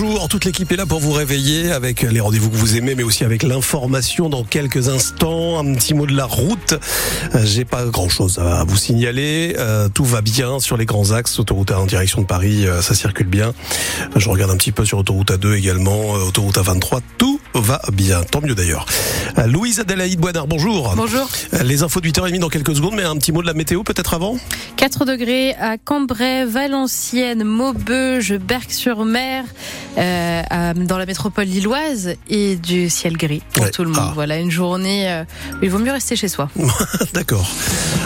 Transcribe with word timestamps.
bonjour. 0.00 0.28
Toute 0.28 0.44
l'équipe 0.44 0.70
est 0.72 0.76
là 0.76 0.86
pour 0.86 1.00
vous 1.00 1.12
réveiller 1.12 1.72
avec 1.72 2.02
les 2.02 2.20
rendez-vous 2.20 2.48
que 2.50 2.56
vous 2.56 2.76
aimez, 2.76 2.94
mais 2.94 3.02
aussi 3.02 3.24
avec 3.24 3.42
l'information 3.42 4.28
dans 4.28 4.44
quelques 4.44 4.88
instants. 4.88 5.58
Un 5.58 5.74
petit 5.74 5.94
mot 5.94 6.06
de 6.06 6.16
la 6.16 6.24
route. 6.24 6.74
Euh, 7.34 7.40
j'ai 7.44 7.64
pas 7.64 7.84
grand-chose 7.84 8.38
à 8.38 8.64
vous 8.64 8.76
signaler. 8.76 9.54
Euh, 9.58 9.88
tout 9.88 10.04
va 10.04 10.22
bien 10.22 10.58
sur 10.58 10.76
les 10.76 10.86
grands 10.86 11.10
axes. 11.10 11.38
Autoroute 11.38 11.70
A 11.72 11.80
en 11.80 11.86
direction 11.86 12.22
de 12.22 12.26
Paris, 12.26 12.66
euh, 12.66 12.80
ça 12.80 12.94
circule 12.94 13.26
bien. 13.26 13.52
Je 14.16 14.28
regarde 14.28 14.50
un 14.50 14.56
petit 14.56 14.72
peu 14.72 14.84
sur 14.84 14.98
autoroute 14.98 15.32
A2 15.32 15.54
également, 15.54 16.12
autoroute 16.12 16.56
A23. 16.56 17.00
Tout 17.18 17.40
va 17.54 17.80
bien. 17.92 18.22
Tant 18.22 18.40
mieux 18.40 18.54
d'ailleurs. 18.54 18.86
Louise 19.46 19.80
Adélaïde 19.80 20.20
Boinard, 20.20 20.46
bonjour. 20.46 20.94
Bonjour. 20.96 21.28
Les 21.62 21.82
infos 21.82 22.00
de 22.00 22.08
8h30 22.08 22.38
dans 22.38 22.48
quelques 22.48 22.76
secondes, 22.76 22.94
mais 22.94 23.04
un 23.04 23.16
petit 23.16 23.32
mot 23.32 23.42
de 23.42 23.46
la 23.46 23.54
météo 23.54 23.82
peut-être 23.82 24.14
avant? 24.14 24.36
4 24.76 25.04
degrés 25.04 25.54
à 25.54 25.78
Cambrai, 25.78 26.44
Valenciennes, 26.44 27.44
Maubeuge, 27.44 28.34
Berck-sur-Mer, 28.34 29.44
euh, 29.98 30.74
dans 30.74 30.98
la 30.98 31.06
métropole 31.06 31.46
lilloise 31.46 32.14
et 32.28 32.56
du 32.56 32.88
ciel 32.88 33.16
gris 33.16 33.42
pour 33.52 33.70
tout 33.70 33.82
le 33.82 33.90
monde. 33.90 34.08
Ah. 34.08 34.12
Voilà, 34.14 34.38
une 34.38 34.50
journée 34.50 35.10
euh, 35.10 35.24
il 35.62 35.70
vaut 35.70 35.78
mieux 35.78 35.92
rester 35.92 36.16
chez 36.16 36.28
soi. 36.28 36.48
D'accord. 37.12 37.48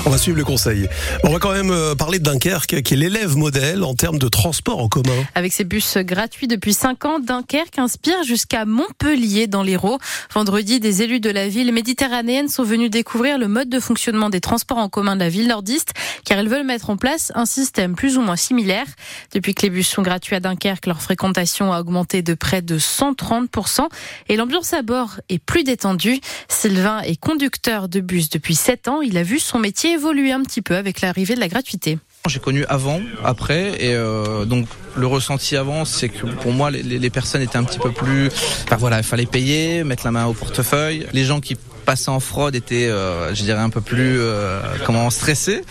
On 0.06 0.10
va 0.10 0.18
suivre 0.18 0.36
le 0.36 0.44
conseil. 0.44 0.88
On 1.22 1.30
va 1.30 1.38
quand 1.38 1.52
même 1.52 1.70
euh, 1.70 1.94
parler 1.94 2.18
de 2.18 2.24
Dunkerque, 2.24 2.82
qui 2.82 2.94
est 2.94 2.96
l'élève 2.96 3.36
modèle 3.36 3.84
en 3.84 3.94
termes 3.94 4.18
de 4.18 4.28
transport 4.28 4.80
en 4.80 4.88
commun. 4.88 5.12
Avec 5.34 5.52
ses 5.52 5.64
bus 5.64 5.96
gratuits 5.98 6.48
depuis 6.48 6.74
5 6.74 7.04
ans, 7.04 7.18
Dunkerque 7.20 7.78
inspire 7.78 8.22
jusqu'à 8.24 8.64
Montpellier 8.64 9.46
dans 9.46 9.62
l'Hérault. 9.62 9.98
Vendredi, 10.34 10.80
des 10.80 11.02
élus 11.02 11.20
de 11.20 11.30
la 11.30 11.48
ville 11.48 11.72
méditerranéenne 11.72 12.48
sont 12.48 12.64
venus 12.64 12.90
découvrir 12.90 13.38
le 13.38 13.48
mode 13.48 13.68
de 13.68 13.80
fonctionnement 13.80 14.30
des 14.30 14.40
transports 14.40 14.78
en 14.78 14.88
commun 14.88 15.14
de 15.14 15.20
la 15.20 15.28
ville 15.28 15.48
nordiste, 15.48 15.92
car 16.24 16.38
ils 16.38 16.48
veulent 16.48 16.66
mettre 16.66 16.90
en 16.90 16.96
place 16.96 17.32
un 17.34 17.46
système 17.46 17.94
plus 17.94 18.18
ou 18.18 18.22
moins 18.22 18.36
similaire. 18.36 18.86
Depuis 19.32 19.54
que 19.54 19.62
les 19.62 19.70
bus 19.70 19.88
sont 19.88 20.02
gratuits 20.02 20.36
à 20.36 20.40
Dunkerque, 20.40 20.86
leur 20.86 21.02
fréquentation 21.02 21.73
a 21.74 21.80
augmenté 21.80 22.22
de 22.22 22.34
près 22.34 22.62
de 22.62 22.78
130% 22.78 23.88
et 24.28 24.36
l'ambiance 24.36 24.72
à 24.72 24.82
bord 24.82 25.20
est 25.28 25.38
plus 25.38 25.64
détendue. 25.64 26.20
Sylvain 26.48 27.00
est 27.02 27.16
conducteur 27.16 27.88
de 27.88 28.00
bus 28.00 28.30
depuis 28.30 28.54
7 28.54 28.88
ans. 28.88 29.00
Il 29.02 29.16
a 29.18 29.22
vu 29.22 29.38
son 29.38 29.58
métier 29.58 29.92
évoluer 29.92 30.32
un 30.32 30.42
petit 30.42 30.62
peu 30.62 30.76
avec 30.76 31.00
l'arrivée 31.00 31.34
de 31.34 31.40
la 31.40 31.48
gratuité. 31.48 31.98
J'ai 32.26 32.40
connu 32.40 32.64
avant, 32.70 33.02
après, 33.22 33.84
et 33.84 33.94
euh, 33.94 34.46
donc 34.46 34.66
le 34.96 35.06
ressenti 35.06 35.58
avant, 35.58 35.84
c'est 35.84 36.08
que 36.08 36.24
pour 36.24 36.52
moi, 36.52 36.70
les, 36.70 37.10
personnes 37.10 37.42
étaient 37.42 37.58
un 37.58 37.64
petit 37.64 37.78
peu 37.78 37.90
plus. 37.90 38.28
Enfin 38.64 38.76
voilà, 38.76 38.96
il 38.96 39.04
fallait 39.04 39.26
payer, 39.26 39.84
mettre 39.84 40.06
la 40.06 40.10
main 40.10 40.24
au 40.24 40.32
portefeuille. 40.32 41.06
Les 41.12 41.24
gens 41.24 41.40
qui 41.40 41.54
passaient 41.84 42.08
en 42.08 42.20
fraude 42.20 42.54
étaient, 42.54 42.88
euh, 42.88 43.34
je 43.34 43.42
dirais, 43.42 43.60
un 43.60 43.68
peu 43.68 43.82
plus 43.82 44.18
euh, 44.18 44.58
comment 44.86 45.10
stressés. 45.10 45.64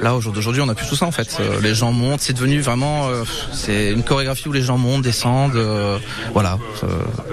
Là, 0.00 0.14
aujourd'hui, 0.14 0.62
on 0.62 0.68
a 0.68 0.74
plus 0.74 0.88
tout 0.88 0.96
ça 0.96 1.06
en 1.06 1.10
fait. 1.10 1.36
Euh, 1.40 1.60
les 1.60 1.74
gens 1.74 1.92
montent, 1.92 2.20
c'est 2.20 2.32
devenu 2.32 2.60
vraiment, 2.60 3.08
euh, 3.08 3.24
c'est 3.52 3.90
une 3.90 4.02
chorégraphie 4.02 4.48
où 4.48 4.52
les 4.52 4.62
gens 4.62 4.78
montent, 4.78 5.02
descendent, 5.02 5.56
euh, 5.56 5.98
voilà, 6.32 6.58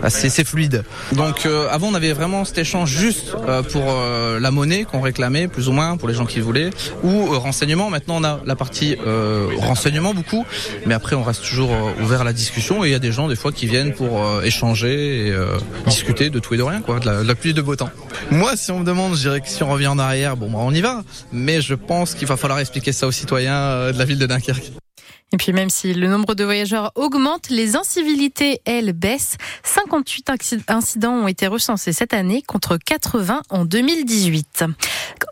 assez 0.04 0.30
c'est 0.30 0.46
fluide. 0.46 0.84
Donc 1.14 1.48
avant, 1.72 1.88
on 1.88 1.94
avait 1.94 2.12
vraiment 2.12 2.44
cet 2.44 2.58
échange 2.58 2.90
juste 2.90 3.36
pour 3.72 3.84
la 4.40 4.52
monnaie 4.52 4.84
qu'on 4.84 5.02
réclamait, 5.02 5.48
plus 5.48 5.70
ou 5.70 5.72
moins 5.72 5.98
pour 5.98 6.08
les 6.08 6.14
gens 6.14 6.26
qui 6.26 6.40
voulaient, 6.40 6.70
ou 7.04 7.28
renseignement. 7.40 7.90
Maintenant, 7.90 8.18
on 8.18 8.24
a 8.24 8.40
la 8.46 8.56
partie 8.56 8.98
renseignement 9.58 10.14
beaucoup, 10.14 10.46
mais 10.86 10.94
après, 10.94 11.16
on 11.16 11.24
reste 11.24 11.44
toujours 11.44 11.72
ouvert 12.02 12.22
à 12.22 12.24
la 12.24 12.34
discussion 12.34 12.84
et 12.84 12.90
il 12.90 12.92
y 12.92 12.96
a 12.96 13.00
des 13.00 13.12
gens 13.12 13.28
des 13.28 13.36
fois 13.36 13.52
qui 13.52 13.68
viennent 13.68 13.94
pour 13.94 14.44
échanger 14.44 15.28
et 15.28 15.36
discuter 15.88 16.30
de 16.30 16.40
tout 16.40 16.54
et 16.54 16.58
de 16.58 16.64
rien, 16.64 16.82
quoi, 16.82 17.00
de 17.00 17.06
la, 17.06 17.24
de 17.24 17.28
la 17.28 17.36
pluie 17.36 17.54
de 17.54 17.62
beau 17.62 17.76
temps. 17.76 17.90
Moi, 18.32 18.56
si 18.56 18.72
on 18.72 18.80
me 18.80 18.86
demande, 18.86 19.16
je 19.16 19.22
dirais 19.22 19.42
que 19.42 19.48
si 19.48 19.64
on 19.64 19.70
revient 19.70 19.88
en 19.88 20.00
arrière, 20.00 20.36
bon, 20.36 20.52
bah, 20.52 20.60
on 20.62 20.74
y 20.74 20.82
va, 20.82 21.04
mais 21.32 21.62
je 21.62 21.74
pense 21.74 22.14
qu'il 22.14 22.28
va 22.28 22.38
falloir 22.38 22.57
expliquer 22.60 22.92
ça 22.92 23.08
aux 23.08 23.12
citoyens 23.12 23.58
euh, 23.58 23.92
de 23.92 23.98
la 23.98 24.06
ville 24.06 24.20
de 24.20 24.26
Dunkerque. 24.26 24.72
Et 25.34 25.38
puis 25.38 25.52
même 25.52 25.70
si 25.70 25.94
le 25.94 26.08
nombre 26.08 26.36
de 26.36 26.46
voyageurs 26.46 26.92
augmente, 26.96 27.50
les 27.50 27.76
incivilités, 27.76 28.62
elles, 28.64 28.94
baissent. 28.94 29.36
58 29.64 30.32
incidents 30.70 31.14
ont 31.14 31.28
été 31.28 31.48
recensés 31.48 31.92
cette 31.92 32.14
année 32.14 32.42
contre 32.42 32.78
80 32.78 33.42
en 33.50 33.66
2018. 33.66 34.64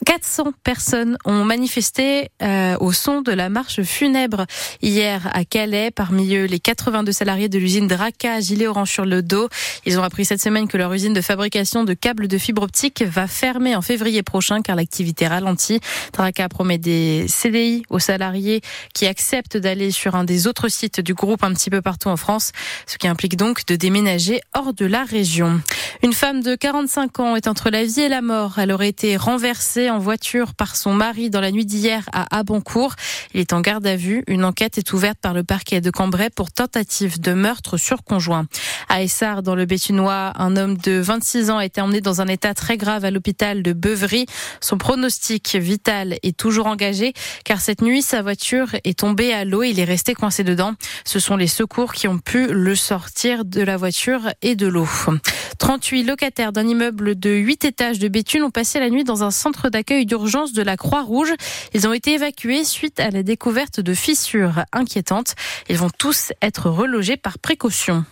400 0.05 0.51
personnes 0.63 1.17
ont 1.23 1.45
manifesté 1.45 2.29
euh, 2.41 2.75
au 2.81 2.91
son 2.91 3.21
de 3.21 3.31
la 3.31 3.47
marche 3.47 3.83
funèbre 3.83 4.45
hier 4.81 5.29
à 5.33 5.45
Calais. 5.45 5.91
Parmi 5.91 6.35
eux, 6.35 6.45
les 6.45 6.59
82 6.59 7.13
salariés 7.13 7.47
de 7.47 7.57
l'usine 7.57 7.87
Draca, 7.87 8.41
gilet 8.41 8.67
orange 8.67 8.91
sur 8.91 9.05
le 9.05 9.21
dos. 9.21 9.47
Ils 9.85 9.97
ont 9.97 10.03
appris 10.03 10.25
cette 10.25 10.41
semaine 10.41 10.67
que 10.67 10.77
leur 10.77 10.93
usine 10.93 11.13
de 11.13 11.21
fabrication 11.21 11.85
de 11.85 11.93
câbles 11.93 12.27
de 12.27 12.37
fibre 12.37 12.63
optique 12.63 13.01
va 13.01 13.27
fermer 13.27 13.77
en 13.77 13.81
février 13.81 14.23
prochain 14.23 14.61
car 14.61 14.75
l'activité 14.75 15.27
ralentit. 15.27 15.79
Draca 16.11 16.49
promet 16.49 16.77
des 16.77 17.27
CDI 17.29 17.83
aux 17.89 17.99
salariés 17.99 18.59
qui 18.93 19.07
acceptent 19.07 19.57
d'aller 19.57 19.84
sur 19.91 20.15
un 20.15 20.23
des 20.23 20.47
autres 20.47 20.67
sites 20.67 20.99
du 20.99 21.13
groupe 21.13 21.43
un 21.43 21.53
petit 21.53 21.69
peu 21.69 21.81
partout 21.81 22.09
en 22.09 22.17
France, 22.17 22.51
ce 22.87 22.97
qui 22.97 23.07
implique 23.07 23.37
donc 23.37 23.65
de 23.65 23.75
déménager 23.75 24.41
hors 24.53 24.73
de 24.73 24.85
la 24.85 25.03
région. 25.03 25.61
Une 26.03 26.13
femme 26.13 26.41
de 26.41 26.55
45 26.55 27.19
ans 27.19 27.35
est 27.35 27.47
entre 27.47 27.69
la 27.69 27.83
vie 27.83 28.01
et 28.01 28.09
la 28.09 28.21
mort. 28.21 28.59
Elle 28.59 28.71
aurait 28.71 28.89
été 28.89 29.17
renversée 29.17 29.89
en 29.89 29.97
voiture 29.97 30.53
par 30.53 30.75
son 30.75 30.93
mari 30.93 31.29
dans 31.29 31.41
la 31.41 31.51
nuit 31.51 31.65
d'hier 31.65 32.03
à 32.13 32.37
Abancourt. 32.37 32.95
Il 33.33 33.39
est 33.39 33.53
en 33.53 33.61
garde 33.61 33.87
à 33.87 33.95
vue. 33.95 34.23
Une 34.27 34.43
enquête 34.43 34.77
est 34.77 34.93
ouverte 34.93 35.17
par 35.19 35.33
le 35.33 35.43
parquet 35.43 35.81
de 35.81 35.89
Cambrai 35.89 36.29
pour 36.29 36.51
tentative 36.51 37.19
de 37.19 37.33
meurtre 37.33 37.77
sur 37.77 38.03
conjoint. 38.03 38.45
À 38.89 39.01
Essart, 39.01 39.41
dans 39.41 39.55
le 39.55 39.65
Béthunois, 39.65 40.33
un 40.35 40.57
homme 40.57 40.77
de 40.77 40.99
26 40.99 41.49
ans 41.49 41.57
a 41.57 41.65
été 41.65 41.81
emmené 41.81 42.01
dans 42.01 42.21
un 42.21 42.27
état 42.27 42.53
très 42.53 42.77
grave 42.77 43.05
à 43.05 43.11
l'hôpital 43.11 43.63
de 43.63 43.73
Beuvry. 43.73 44.25
Son 44.61 44.77
pronostic 44.77 45.55
vital 45.55 46.17
est 46.23 46.37
toujours 46.37 46.67
engagé 46.67 47.13
car 47.43 47.61
cette 47.61 47.81
nuit, 47.81 48.01
sa 48.01 48.21
voiture 48.21 48.75
est 48.83 48.99
tombée 48.99 49.33
à 49.33 49.45
l'eau 49.45 49.63
il 49.75 49.81
est 49.81 49.83
resté 49.83 50.13
coincé 50.13 50.45
dedans. 50.45 50.73
Ce 51.03 51.19
sont 51.19 51.35
les 51.35 51.47
secours 51.47 51.91
qui 51.91 52.07
ont 52.07 52.17
pu 52.17 52.47
le 52.47 52.75
sortir 52.75 53.43
de 53.43 53.61
la 53.61 53.75
voiture 53.75 54.21
et 54.41 54.55
de 54.55 54.67
l'eau. 54.67 54.87
38 55.59 56.03
locataires 56.03 56.53
d'un 56.53 56.65
immeuble 56.65 57.19
de 57.19 57.31
8 57.31 57.65
étages 57.65 57.99
de 57.99 58.07
Béthune 58.07 58.43
ont 58.43 58.51
passé 58.51 58.79
la 58.79 58.89
nuit 58.89 59.03
dans 59.03 59.23
un 59.25 59.31
centre 59.31 59.69
d'accueil 59.69 60.05
d'urgence 60.05 60.53
de 60.53 60.61
la 60.61 60.77
Croix-Rouge. 60.77 61.33
Ils 61.73 61.87
ont 61.89 61.93
été 61.93 62.13
évacués 62.13 62.63
suite 62.63 63.01
à 63.01 63.09
la 63.09 63.21
découverte 63.21 63.81
de 63.81 63.93
fissures 63.93 64.63
inquiétantes. 64.71 65.35
Ils 65.67 65.77
vont 65.77 65.89
tous 65.89 66.31
être 66.41 66.69
relogés 66.69 67.17
par 67.17 67.37
précaution. 67.37 68.05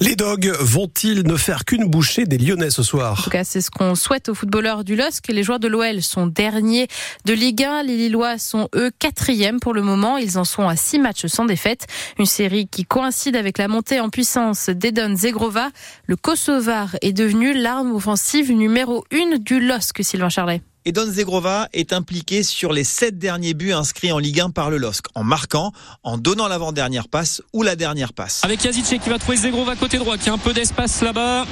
Les 0.00 0.14
dogs 0.14 0.54
vont-ils 0.60 1.26
ne 1.26 1.36
faire 1.36 1.64
qu'une 1.64 1.86
bouchée 1.86 2.26
des 2.26 2.38
Lyonnais 2.38 2.70
ce 2.70 2.84
soir? 2.84 3.18
En 3.18 3.22
tout 3.24 3.30
cas, 3.30 3.44
c'est 3.44 3.60
ce 3.60 3.70
qu'on 3.70 3.96
souhaite 3.96 4.28
aux 4.28 4.34
footballeurs 4.34 4.84
du 4.84 4.94
LOSC. 4.94 5.28
Les 5.28 5.42
joueurs 5.42 5.58
de 5.58 5.66
l'OL 5.66 6.02
sont 6.02 6.28
derniers 6.28 6.86
de 7.24 7.32
Ligue 7.32 7.64
1. 7.64 7.82
Les 7.82 7.96
Lillois 7.96 8.38
sont 8.38 8.68
eux 8.76 8.92
quatrièmes 8.98 9.58
pour 9.58 9.74
le 9.74 9.82
moment. 9.82 10.16
Ils 10.16 10.38
en 10.38 10.44
sont 10.44 10.68
à 10.68 10.76
six 10.76 10.98
matchs 10.98 11.07
sans 11.16 11.44
défaite. 11.44 11.86
Une 12.18 12.26
série 12.26 12.68
qui 12.68 12.84
coïncide 12.84 13.36
avec 13.36 13.58
la 13.58 13.68
montée 13.68 14.00
en 14.00 14.10
puissance 14.10 14.68
d'Edon 14.68 15.16
Zegrova. 15.16 15.70
Le 16.06 16.16
Kosovar 16.16 16.96
est 17.02 17.12
devenu 17.12 17.54
l'arme 17.54 17.94
offensive 17.94 18.52
numéro 18.52 19.04
une 19.10 19.38
du 19.38 19.60
LOSC, 19.60 20.02
Sylvain 20.02 20.28
Charlet. 20.28 20.62
Et 20.84 20.92
Don 20.92 21.04
Zegrova 21.10 21.68
est 21.74 21.92
impliqué 21.92 22.42
sur 22.42 22.72
les 22.72 22.82
sept 22.82 23.18
derniers 23.18 23.52
buts 23.52 23.72
inscrits 23.72 24.10
en 24.10 24.18
Ligue 24.18 24.40
1 24.40 24.50
par 24.50 24.70
le 24.70 24.78
LOSC, 24.78 25.04
en 25.14 25.22
marquant, 25.22 25.72
en 26.02 26.16
donnant 26.16 26.48
l'avant-dernière 26.48 27.08
passe 27.08 27.42
ou 27.52 27.62
la 27.62 27.76
dernière 27.76 28.14
passe. 28.14 28.42
Avec 28.42 28.64
Yazice 28.64 28.94
qui 29.02 29.10
va 29.10 29.18
trouver 29.18 29.36
Zegrova 29.36 29.76
côté 29.76 29.98
droit, 29.98 30.16
qui 30.16 30.30
a 30.30 30.32
un 30.32 30.38
peu 30.38 30.54
d'espace 30.54 31.02
là-bas. 31.02 31.46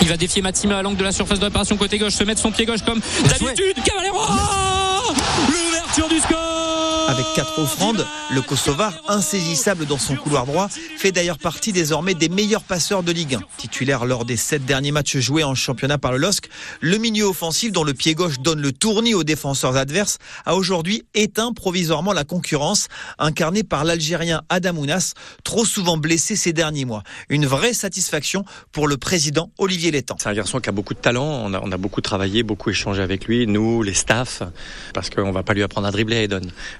Il 0.00 0.08
va 0.08 0.16
défier 0.16 0.40
Matima 0.40 0.78
à 0.78 0.82
l'angle 0.82 0.96
de 0.96 1.04
la 1.04 1.12
surface 1.12 1.38
de 1.38 1.44
réparation 1.44 1.76
côté 1.76 1.98
gauche, 1.98 2.14
se 2.14 2.24
mettre 2.24 2.40
son 2.40 2.50
pied 2.50 2.64
gauche 2.64 2.82
comme 2.82 3.00
d'habitude. 3.28 3.76
Cavallero 3.84 4.20
L'ouverture 5.48 6.08
du 6.08 6.18
score 6.20 6.61
avec 7.12 7.26
quatre 7.34 7.58
offrandes, 7.58 8.06
le 8.34 8.40
Kosovar, 8.40 8.94
insaisissable 9.06 9.84
dans 9.84 9.98
son 9.98 10.16
couloir 10.16 10.46
droit, 10.46 10.68
fait 10.96 11.12
d'ailleurs 11.12 11.36
partie 11.36 11.70
désormais 11.70 12.14
des 12.14 12.30
meilleurs 12.30 12.62
passeurs 12.62 13.02
de 13.02 13.12
Ligue 13.12 13.34
1. 13.34 13.40
Titulaire 13.58 14.06
lors 14.06 14.24
des 14.24 14.38
sept 14.38 14.64
derniers 14.64 14.92
matchs 14.92 15.18
joués 15.18 15.44
en 15.44 15.54
championnat 15.54 15.98
par 15.98 16.12
le 16.12 16.18
LOSC, 16.18 16.48
le 16.80 16.96
milieu 16.96 17.26
offensif 17.26 17.70
dont 17.70 17.84
le 17.84 17.92
pied 17.92 18.14
gauche 18.14 18.38
donne 18.40 18.62
le 18.62 18.72
tournis 18.72 19.12
aux 19.12 19.24
défenseurs 19.24 19.76
adverses 19.76 20.16
a 20.46 20.54
aujourd'hui 20.54 21.04
éteint 21.12 21.52
provisoirement 21.52 22.14
la 22.14 22.24
concurrence, 22.24 22.88
incarnée 23.18 23.62
par 23.62 23.84
l'Algérien 23.84 24.40
Adamounas, 24.48 25.12
trop 25.44 25.66
souvent 25.66 25.98
blessé 25.98 26.34
ces 26.34 26.54
derniers 26.54 26.86
mois. 26.86 27.02
Une 27.28 27.44
vraie 27.44 27.74
satisfaction 27.74 28.42
pour 28.72 28.88
le 28.88 28.96
président 28.96 29.50
Olivier 29.58 29.90
Létang. 29.90 30.16
C'est 30.18 30.30
un 30.30 30.34
garçon 30.34 30.60
qui 30.60 30.70
a 30.70 30.72
beaucoup 30.72 30.94
de 30.94 31.00
talent, 31.00 31.50
on 31.52 31.72
a, 31.72 31.76
beaucoup 31.76 32.00
travaillé, 32.00 32.42
beaucoup 32.42 32.70
échangé 32.70 33.02
avec 33.02 33.26
lui, 33.26 33.46
nous, 33.46 33.82
les 33.82 33.92
staffs, 33.92 34.42
parce 34.94 35.10
qu'on 35.10 35.30
va 35.30 35.42
pas 35.42 35.52
lui 35.52 35.62
apprendre 35.62 35.86
à 35.86 35.90
dribbler. 35.90 36.26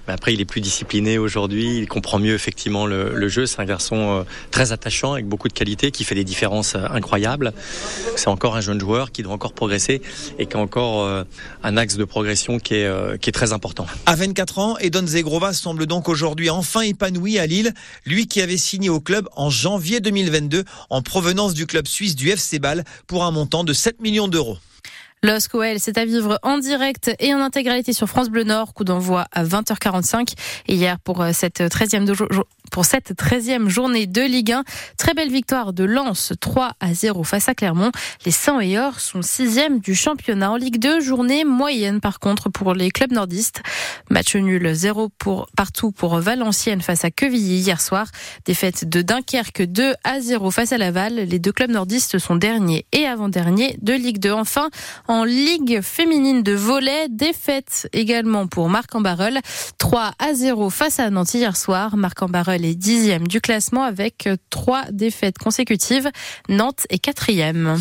Mais 0.07 0.13
après, 0.23 0.33
il 0.33 0.39
est 0.39 0.45
plus 0.45 0.61
discipliné 0.61 1.17
aujourd'hui, 1.17 1.79
il 1.79 1.87
comprend 1.89 2.17
mieux 2.17 2.33
effectivement 2.33 2.85
le, 2.85 3.27
jeu. 3.27 3.45
C'est 3.45 3.59
un 3.59 3.65
garçon 3.65 3.97
euh, 3.97 4.23
très 4.51 4.71
attachant, 4.71 5.11
avec 5.11 5.27
beaucoup 5.27 5.49
de 5.49 5.53
qualité, 5.53 5.91
qui 5.91 6.05
fait 6.05 6.15
des 6.15 6.23
différences 6.23 6.75
euh, 6.75 6.85
incroyables. 6.91 7.51
C'est 8.15 8.29
encore 8.29 8.55
un 8.55 8.61
jeune 8.61 8.79
joueur 8.79 9.11
qui 9.11 9.21
doit 9.21 9.33
encore 9.33 9.51
progresser 9.51 10.01
et 10.39 10.45
qui 10.45 10.55
a 10.55 10.61
encore 10.61 11.03
euh, 11.03 11.25
un 11.61 11.75
axe 11.75 11.97
de 11.97 12.05
progression 12.05 12.57
qui 12.57 12.75
est, 12.75 13.19
qui 13.19 13.31
est 13.31 13.33
très 13.33 13.51
important. 13.51 13.85
À 14.05 14.15
24 14.15 14.59
ans, 14.59 14.77
Edon 14.77 15.05
Zegrova 15.05 15.51
semble 15.51 15.87
donc 15.87 16.07
aujourd'hui 16.07 16.49
enfin 16.49 16.83
épanoui 16.83 17.37
à 17.37 17.45
Lille, 17.45 17.73
lui 18.05 18.25
qui 18.27 18.39
avait 18.39 18.55
signé 18.55 18.89
au 18.89 19.01
club 19.01 19.27
en 19.35 19.49
janvier 19.49 19.99
2022 19.99 20.63
en 20.89 21.01
provenance 21.01 21.53
du 21.53 21.65
club 21.65 21.85
suisse 21.85 22.15
du 22.15 22.29
FC 22.29 22.59
Bâle 22.59 22.85
pour 23.07 23.25
un 23.25 23.31
montant 23.31 23.65
de 23.65 23.73
7 23.73 23.99
millions 23.99 24.29
d'euros. 24.29 24.57
L'OSCOL, 25.23 25.79
c'est 25.79 25.97
à 25.97 26.03
vivre 26.03 26.37
en 26.43 26.57
direct 26.57 27.09
et 27.19 27.33
en 27.33 27.39
intégralité 27.39 27.93
sur 27.93 28.09
France 28.09 28.29
Bleu 28.29 28.43
Nord, 28.43 28.73
coup 28.73 28.83
d'envoi 28.83 29.25
à 29.31 29.45
20h45. 29.45 30.33
Et 30.67 30.75
hier, 30.75 30.99
pour 30.99 31.21
euh, 31.21 31.31
cette 31.31 31.61
13e 31.61 32.05
pour 32.73 32.85
cette 32.85 33.13
13e 33.13 33.69
journée 33.69 34.07
de 34.07 34.21
Ligue 34.21 34.51
1. 34.51 34.63
Très 34.97 35.13
belle 35.13 35.29
victoire 35.29 35.73
de 35.73 35.83
Lens, 35.83 36.33
3 36.39 36.71
à 36.79 36.91
0 36.91 37.23
face 37.23 37.47
à 37.47 37.53
Clermont. 37.53 37.91
Les 38.25 38.31
100 38.31 38.61
et 38.61 38.79
Or 38.79 38.99
sont 38.99 39.19
6e 39.19 39.79
du 39.79 39.93
championnat 39.93 40.49
en 40.49 40.55
Ligue 40.55 40.79
2. 40.79 40.99
Journée 40.99 41.45
moyenne 41.45 42.01
par 42.01 42.19
contre 42.19 42.49
pour 42.49 42.73
les 42.73 42.89
clubs 42.89 43.11
nordistes. 43.11 43.61
Match 44.09 44.35
nul 44.35 44.73
0 44.73 45.09
pour, 45.19 45.47
partout 45.55 45.91
pour 45.91 46.17
Valenciennes 46.17 46.81
face 46.81 47.05
à 47.05 47.11
Quevilly 47.11 47.59
hier 47.59 47.79
soir. 47.79 48.07
Défaite 48.45 48.89
de 48.89 49.03
Dunkerque 49.03 49.61
2 49.61 49.93
à 50.03 50.19
0 50.19 50.49
face 50.49 50.71
à 50.71 50.79
Laval. 50.79 51.13
Les 51.13 51.37
deux 51.37 51.51
clubs 51.51 51.69
nordistes 51.69 52.17
sont 52.17 52.35
derniers 52.35 52.87
et 52.91 53.05
avant-derniers 53.05 53.77
de 53.83 53.93
Ligue 53.93 54.17
2. 54.17 54.31
Enfin, 54.31 54.71
en 55.07 55.12
Ligue 55.21 55.81
féminine 55.81 56.41
de 56.41 56.53
volet, 56.53 57.07
défaite 57.07 57.87
également 57.93 58.47
pour 58.47 58.67
Marc 58.67 58.95
en 58.95 59.01
3 59.77 60.11
à 60.17 60.33
0 60.33 60.71
face 60.71 60.99
à 60.99 61.11
Nantes 61.11 61.35
hier 61.35 61.55
soir. 61.55 61.95
Marc 61.95 62.23
en 62.23 62.29
les 62.57 62.73
dixièmes 62.73 63.27
du 63.27 63.39
classement 63.39 63.83
avec 63.83 64.27
trois 64.49 64.85
défaites 64.91 65.37
consécutives. 65.37 66.09
Nantes 66.49 66.87
est 66.89 66.97
quatrième. 66.97 67.67